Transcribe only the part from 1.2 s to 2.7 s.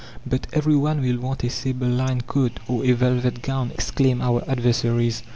a sable lined coat